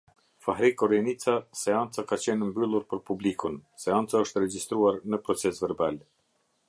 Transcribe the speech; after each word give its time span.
Fahri 0.43 0.69
Korenica, 0.81 1.33
seanca 1.59 2.05
ka 2.11 2.17
qenë 2.23 2.47
mbyllur 2.53 2.87
për 2.95 3.03
publikun, 3.11 3.61
seanca 3.85 4.23
është 4.25 4.43
regjistruar 4.45 4.99
në 5.13 5.21
procesverbal. 5.29 6.01